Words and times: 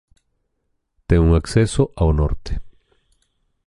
Ten 1.07 1.19
un 1.27 1.31
acceso 1.39 1.83
ao 1.99 2.09
norte. 2.19 2.53